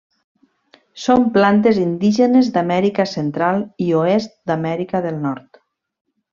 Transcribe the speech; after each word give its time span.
Són 1.03 1.25
plantes 1.35 1.81
indígenes 1.83 2.49
d'Amèrica 2.57 3.07
Central 3.13 3.63
i 3.89 3.93
oest 4.01 4.37
d'Amèrica 4.53 5.07
del 5.09 5.25
Nord. 5.29 5.65